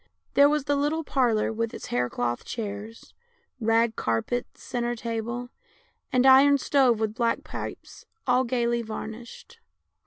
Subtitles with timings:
[0.33, 3.13] There was the little parlour with its hair cloth chairs,
[3.59, 5.51] rag carpet, centre table,
[6.11, 9.59] and iron stove with black pipes, all gaily varnished.